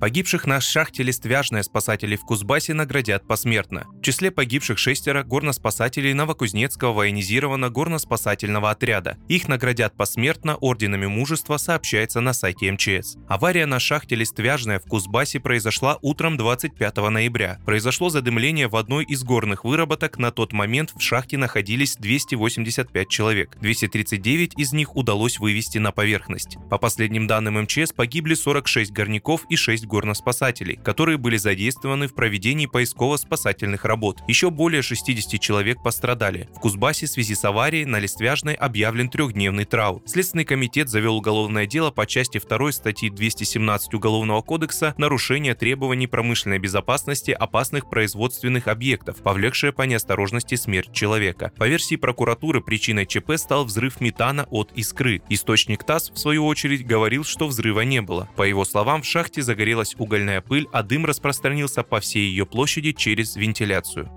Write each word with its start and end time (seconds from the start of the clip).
Погибших 0.00 0.46
на 0.46 0.60
шахте 0.60 1.02
Листвяжная 1.02 1.64
спасатели 1.64 2.14
в 2.14 2.20
Кузбассе 2.20 2.72
наградят 2.72 3.26
посмертно. 3.26 3.84
В 3.98 4.00
числе 4.00 4.30
погибших 4.30 4.78
шестеро 4.78 5.24
горноспасателей 5.24 6.12
Новокузнецкого 6.12 6.92
военизированного 6.92 7.70
горноспасательного 7.70 8.70
отряда. 8.70 9.18
Их 9.26 9.48
наградят 9.48 9.96
посмертно 9.96 10.54
орденами 10.54 11.06
мужества, 11.06 11.56
сообщается 11.56 12.20
на 12.20 12.32
сайте 12.32 12.70
МЧС. 12.70 13.16
Авария 13.28 13.66
на 13.66 13.80
шахте 13.80 14.14
Листвяжная 14.14 14.78
в 14.78 14.84
Кузбассе 14.84 15.40
произошла 15.40 15.98
утром 16.00 16.36
25 16.36 16.96
ноября. 16.96 17.58
Произошло 17.66 18.08
задымление 18.08 18.68
в 18.68 18.76
одной 18.76 19.04
из 19.04 19.24
горных 19.24 19.64
выработок. 19.64 20.16
На 20.18 20.30
тот 20.30 20.52
момент 20.52 20.92
в 20.94 21.02
шахте 21.02 21.38
находились 21.38 21.96
285 21.96 23.08
человек. 23.08 23.56
239 23.60 24.56
из 24.56 24.72
них 24.72 24.94
удалось 24.94 25.40
вывести 25.40 25.78
на 25.78 25.90
поверхность. 25.90 26.56
По 26.70 26.78
последним 26.78 27.26
данным 27.26 27.60
МЧС 27.62 27.90
погибли 27.92 28.34
46 28.34 28.92
горняков 28.92 29.44
и 29.48 29.56
6 29.56 29.87
горноспасателей, 29.88 30.76
которые 30.76 31.18
были 31.18 31.36
задействованы 31.36 32.06
в 32.06 32.14
проведении 32.14 32.66
поисково-спасательных 32.66 33.84
работ. 33.84 34.22
Еще 34.28 34.50
более 34.50 34.82
60 34.82 35.40
человек 35.40 35.82
пострадали. 35.82 36.48
В 36.54 36.60
Кузбассе 36.60 37.06
в 37.06 37.10
связи 37.10 37.34
с 37.34 37.44
аварией 37.44 37.84
на 37.84 37.98
Листвяжной 37.98 38.54
объявлен 38.54 39.08
трехдневный 39.08 39.64
траур. 39.64 40.02
Следственный 40.06 40.44
комитет 40.44 40.88
завел 40.88 41.16
уголовное 41.16 41.66
дело 41.66 41.90
по 41.90 42.06
части 42.06 42.38
2 42.38 42.72
статьи 42.72 43.10
217 43.10 43.94
Уголовного 43.94 44.42
кодекса 44.42 44.94
«Нарушение 44.98 45.54
требований 45.54 46.06
промышленной 46.06 46.58
безопасности 46.58 47.30
опасных 47.30 47.88
производственных 47.88 48.68
объектов, 48.68 49.22
повлекшее 49.22 49.72
по 49.72 49.82
неосторожности 49.82 50.54
смерть 50.56 50.92
человека». 50.92 51.50
По 51.56 51.66
версии 51.66 51.96
прокуратуры 51.96 52.60
причиной 52.60 53.06
ЧП 53.06 53.32
стал 53.36 53.64
взрыв 53.64 54.00
метана 54.00 54.46
от 54.50 54.72
искры. 54.74 55.22
Источник 55.28 55.84
ТАСС, 55.84 56.10
в 56.10 56.18
свою 56.18 56.46
очередь, 56.46 56.86
говорил, 56.86 57.24
что 57.24 57.46
взрыва 57.46 57.80
не 57.80 58.02
было. 58.02 58.28
По 58.36 58.42
его 58.42 58.64
словам, 58.64 59.02
в 59.02 59.06
шахте 59.06 59.42
загорелась 59.42 59.77
загорелась 59.78 59.94
угольная 59.98 60.40
пыль, 60.40 60.68
а 60.72 60.82
дым 60.82 61.06
распространился 61.06 61.82
по 61.82 62.00
всей 62.00 62.28
ее 62.28 62.46
площади 62.46 62.92
через 62.92 63.36
вентиляцию. 63.36 64.10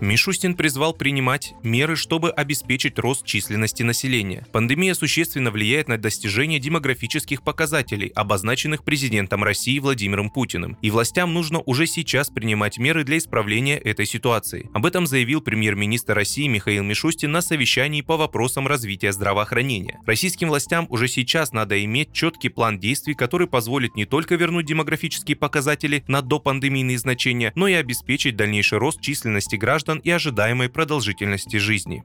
Мишустин 0.00 0.54
призвал 0.54 0.92
принимать 0.92 1.54
меры, 1.62 1.96
чтобы 1.96 2.30
обеспечить 2.30 2.98
рост 2.98 3.24
численности 3.24 3.82
населения. 3.82 4.46
Пандемия 4.52 4.94
существенно 4.94 5.50
влияет 5.50 5.88
на 5.88 5.96
достижение 5.96 6.60
демографических 6.60 7.42
показателей, 7.42 8.12
обозначенных 8.14 8.84
президентом 8.84 9.42
России 9.42 9.78
Владимиром 9.78 10.30
Путиным. 10.30 10.76
И 10.82 10.90
властям 10.90 11.32
нужно 11.32 11.60
уже 11.60 11.86
сейчас 11.86 12.28
принимать 12.28 12.78
меры 12.78 13.04
для 13.04 13.18
исправления 13.18 13.78
этой 13.78 14.06
ситуации. 14.06 14.68
Об 14.74 14.84
этом 14.84 15.06
заявил 15.06 15.40
премьер-министр 15.40 16.14
России 16.14 16.46
Михаил 16.46 16.84
Мишустин 16.84 17.32
на 17.32 17.40
совещании 17.40 18.02
по 18.02 18.16
вопросам 18.16 18.66
развития 18.66 19.12
здравоохранения. 19.12 20.00
Российским 20.06 20.48
властям 20.48 20.86
уже 20.90 21.08
сейчас 21.08 21.52
надо 21.52 21.82
иметь 21.84 22.12
четкий 22.12 22.48
план 22.48 22.78
действий, 22.78 23.14
который 23.14 23.46
позволит 23.46 23.96
не 23.96 24.04
только 24.04 24.34
вернуть 24.34 24.66
демографические 24.66 25.36
показатели 25.36 26.04
на 26.06 26.20
допандемийные 26.20 26.98
значения, 26.98 27.52
но 27.54 27.68
и 27.68 27.72
обеспечить 27.72 28.36
дальнейший 28.36 28.78
рост 28.78 29.00
численности 29.00 29.56
граждан 29.56 29.85
граждан 29.86 30.00
и 30.04 30.10
ожидаемой 30.10 30.68
продолжительности 30.68 31.58
жизни. 31.58 32.02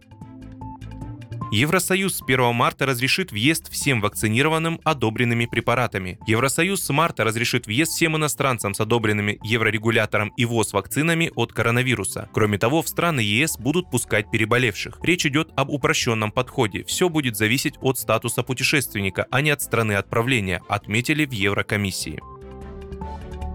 Евросоюз 1.51 2.15
с 2.15 2.21
1 2.21 2.55
марта 2.55 2.85
разрешит 2.85 3.33
въезд 3.33 3.69
всем 3.69 3.99
вакцинированным 3.99 4.79
одобренными 4.85 5.47
препаратами. 5.47 6.17
Евросоюз 6.25 6.81
с 6.81 6.89
марта 6.93 7.25
разрешит 7.25 7.65
въезд 7.65 7.91
всем 7.91 8.15
иностранцам 8.15 8.73
с 8.73 8.79
одобренными 8.79 9.37
еврорегулятором 9.43 10.31
и 10.37 10.45
ВОЗ 10.45 10.71
вакцинами 10.71 11.29
от 11.35 11.51
коронавируса. 11.51 12.29
Кроме 12.31 12.57
того, 12.57 12.81
в 12.81 12.87
страны 12.87 13.19
ЕС 13.19 13.57
будут 13.57 13.91
пускать 13.91 14.31
переболевших. 14.31 14.99
Речь 15.03 15.25
идет 15.25 15.49
об 15.57 15.71
упрощенном 15.71 16.31
подходе. 16.31 16.83
Все 16.85 17.09
будет 17.09 17.35
зависеть 17.35 17.75
от 17.81 17.97
статуса 17.97 18.43
путешественника, 18.43 19.25
а 19.29 19.41
не 19.41 19.49
от 19.49 19.61
страны 19.61 19.93
отправления, 19.97 20.61
отметили 20.69 21.25
в 21.25 21.33
Еврокомиссии. 21.33 22.21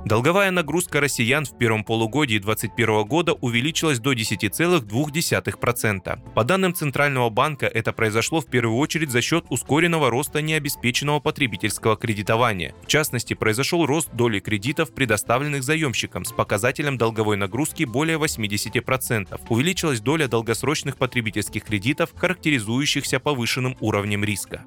Долговая 0.06 0.52
нагрузка 0.52 1.00
россиян 1.00 1.44
в 1.44 1.58
первом 1.58 1.82
полугодии 1.82 2.38
2021 2.38 3.04
года 3.08 3.32
увеличилась 3.32 3.98
до 3.98 4.12
10,2%. 4.12 6.32
По 6.32 6.44
данным 6.44 6.74
Центрального 6.74 7.28
банка, 7.28 7.66
это 7.66 7.92
произошло 7.92 8.40
в 8.40 8.46
первую 8.46 8.78
очередь 8.78 9.10
за 9.10 9.20
счет 9.20 9.46
ускоренного 9.48 10.08
роста 10.08 10.42
необеспеченного 10.42 11.18
потребительского 11.18 11.96
кредитования. 11.96 12.72
В 12.84 12.86
частности, 12.86 13.34
произошел 13.34 13.84
рост 13.84 14.08
доли 14.12 14.38
кредитов, 14.38 14.94
предоставленных 14.94 15.64
заемщикам 15.64 16.24
с 16.24 16.30
показателем 16.30 16.98
долговой 16.98 17.36
нагрузки 17.36 17.82
более 17.82 18.16
80%. 18.16 19.40
Увеличилась 19.48 19.98
доля 19.98 20.28
долгосрочных 20.28 20.98
потребительских 20.98 21.64
кредитов, 21.64 22.10
характеризующихся 22.14 23.18
повышенным 23.18 23.76
уровнем 23.80 24.22
риска. 24.22 24.62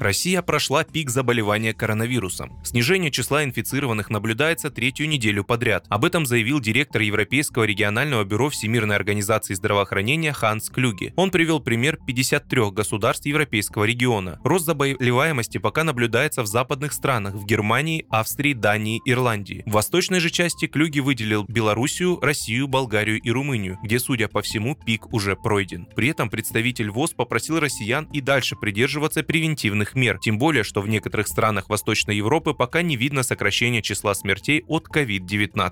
Россия 0.00 0.42
прошла 0.42 0.84
пик 0.84 1.10
заболевания 1.10 1.74
коронавирусом. 1.74 2.52
Снижение 2.62 3.10
числа 3.10 3.42
инфицированных 3.42 4.10
наблюдается 4.10 4.70
третью 4.70 5.08
неделю 5.08 5.42
подряд. 5.42 5.86
Об 5.88 6.04
этом 6.04 6.24
заявил 6.24 6.60
директор 6.60 7.02
Европейского 7.02 7.64
регионального 7.64 8.22
бюро 8.24 8.48
Всемирной 8.48 8.94
организации 8.94 9.54
здравоохранения 9.54 10.32
Ханс 10.32 10.70
Клюге. 10.70 11.12
Он 11.16 11.32
привел 11.32 11.58
пример 11.58 11.98
53 12.06 12.70
государств 12.70 13.26
Европейского 13.26 13.84
региона. 13.84 14.40
Рост 14.44 14.66
заболеваемости 14.66 15.58
пока 15.58 15.82
наблюдается 15.82 16.42
в 16.42 16.46
западных 16.46 16.92
странах, 16.92 17.34
в 17.34 17.44
Германии, 17.44 18.06
Австрии, 18.08 18.52
Дании, 18.52 19.02
Ирландии. 19.04 19.64
В 19.66 19.72
восточной 19.72 20.20
же 20.20 20.30
части 20.30 20.66
Клюге 20.66 21.00
выделил 21.00 21.44
Белоруссию, 21.48 22.20
Россию, 22.20 22.68
Болгарию 22.68 23.20
и 23.20 23.30
Румынию, 23.30 23.78
где, 23.82 23.98
судя 23.98 24.28
по 24.28 24.42
всему, 24.42 24.76
пик 24.76 25.12
уже 25.12 25.34
пройден. 25.34 25.88
При 25.96 26.08
этом 26.08 26.30
представитель 26.30 26.90
ВОЗ 26.90 27.14
попросил 27.14 27.58
россиян 27.58 28.04
и 28.12 28.20
дальше 28.20 28.54
придерживаться 28.54 29.24
превентивных 29.24 29.87
превентивных 29.88 29.94
мер, 29.94 30.18
тем 30.18 30.38
более, 30.38 30.64
что 30.64 30.80
в 30.80 30.88
некоторых 30.88 31.28
странах 31.28 31.68
Восточной 31.68 32.16
Европы 32.16 32.54
пока 32.54 32.82
не 32.82 32.96
видно 32.96 33.22
сокращения 33.22 33.82
числа 33.82 34.14
смертей 34.14 34.64
от 34.68 34.88
COVID-19. 34.88 35.70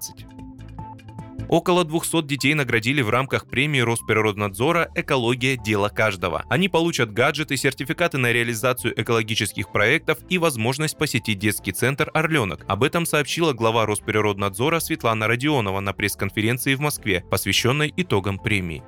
Около 1.48 1.84
200 1.84 2.22
детей 2.26 2.54
наградили 2.54 3.02
в 3.02 3.10
рамках 3.10 3.48
премии 3.48 3.78
Росприроднадзора 3.78 4.90
«Экология. 4.96 5.56
Дело 5.56 5.88
каждого». 5.88 6.44
Они 6.50 6.68
получат 6.68 7.12
гаджеты, 7.12 7.56
сертификаты 7.56 8.18
на 8.18 8.32
реализацию 8.32 9.00
экологических 9.00 9.70
проектов 9.70 10.18
и 10.28 10.38
возможность 10.38 10.98
посетить 10.98 11.38
детский 11.38 11.70
центр 11.70 12.10
«Орленок». 12.14 12.64
Об 12.66 12.82
этом 12.82 13.06
сообщила 13.06 13.52
глава 13.52 13.86
Росприроднадзора 13.86 14.80
Светлана 14.80 15.28
Родионова 15.28 15.78
на 15.78 15.92
пресс-конференции 15.92 16.74
в 16.74 16.80
Москве, 16.80 17.24
посвященной 17.30 17.92
итогам 17.96 18.40
премии. 18.40 18.82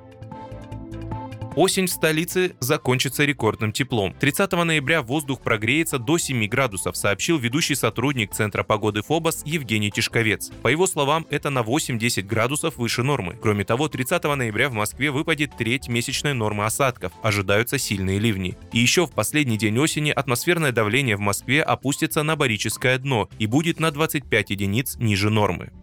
Осень 1.59 1.87
в 1.87 1.91
столице 1.91 2.55
закончится 2.61 3.25
рекордным 3.25 3.73
теплом. 3.73 4.15
30 4.17 4.49
ноября 4.53 5.01
воздух 5.01 5.41
прогреется 5.41 5.99
до 5.99 6.17
7 6.17 6.47
градусов, 6.47 6.95
сообщил 6.95 7.37
ведущий 7.37 7.75
сотрудник 7.75 8.31
Центра 8.31 8.63
погоды 8.63 9.01
ФОБОС 9.01 9.41
Евгений 9.43 9.91
Тишковец. 9.91 10.51
По 10.63 10.69
его 10.69 10.87
словам, 10.87 11.27
это 11.29 11.49
на 11.49 11.59
8-10 11.59 12.21
градусов 12.21 12.77
выше 12.77 13.03
нормы. 13.03 13.37
Кроме 13.41 13.65
того, 13.65 13.89
30 13.89 14.23
ноября 14.23 14.69
в 14.69 14.71
Москве 14.71 15.11
выпадет 15.11 15.57
треть 15.57 15.89
месячной 15.89 16.33
нормы 16.33 16.63
осадков. 16.63 17.11
Ожидаются 17.23 17.77
сильные 17.77 18.19
ливни. 18.19 18.57
И 18.71 18.79
еще 18.79 19.05
в 19.05 19.11
последний 19.11 19.57
день 19.57 19.77
осени 19.79 20.11
атмосферное 20.11 20.71
давление 20.71 21.17
в 21.17 21.19
Москве 21.19 21.61
опустится 21.61 22.23
на 22.23 22.37
барическое 22.37 22.97
дно 22.99 23.27
и 23.37 23.47
будет 23.47 23.81
на 23.81 23.91
25 23.91 24.51
единиц 24.51 24.95
ниже 24.95 25.29
нормы. 25.29 25.73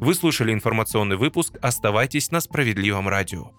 Вы 0.00 0.14
слушали 0.14 0.54
информационный 0.54 1.16
выпуск. 1.16 1.58
Оставайтесь 1.60 2.30
на 2.30 2.40
справедливом 2.40 3.10
радио. 3.10 3.50